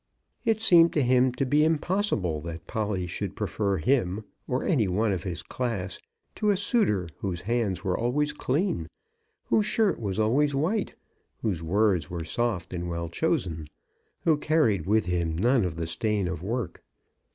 [0.43, 5.11] It seemed to him to be impossible that Polly should prefer him, or any one
[5.11, 5.99] of his class,
[6.33, 8.87] to a suitor whose hands were always clean,
[9.45, 10.95] whose shirt was always white,
[11.43, 13.67] whose words were soft and well chosen,
[14.21, 16.81] who carried with him none of the stain of work.